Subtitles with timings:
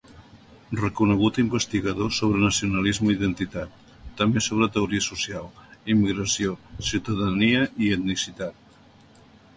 [0.77, 3.77] Reconegut investigador sobre nacionalisme i identitat,
[4.23, 5.47] també sobre teoria social,
[5.97, 6.57] immigració,
[6.91, 8.79] ciutadania i etnicitat.